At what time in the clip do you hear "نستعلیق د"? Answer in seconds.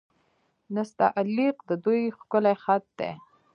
0.75-1.71